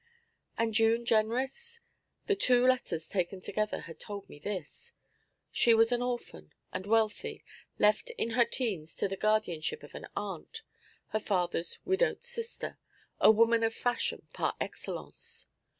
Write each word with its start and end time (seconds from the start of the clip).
And 0.57 0.73
June 0.73 1.05
Jenrys? 1.05 1.79
The 2.25 2.35
two 2.35 2.65
letters 2.65 3.07
taken 3.07 3.39
together 3.39 3.81
had 3.81 3.99
told 3.99 4.27
me 4.29 4.39
this: 4.39 4.93
She 5.51 5.75
was 5.75 5.91
an 5.91 6.01
orphan, 6.01 6.53
and 6.73 6.87
wealthy, 6.87 7.43
left 7.77 8.09
in 8.17 8.31
her 8.31 8.45
teens 8.45 8.95
to 8.95 9.07
the 9.07 9.15
guardianship 9.15 9.83
of 9.83 9.93
an 9.93 10.07
aunt, 10.15 10.63
her 11.09 11.19
father's 11.19 11.77
widowed 11.85 12.23
sister, 12.23 12.79
a 13.19 13.29
woman 13.29 13.61
of 13.61 13.75
fashion 13.75 14.25
par 14.33 14.55
excellence. 14.59 15.45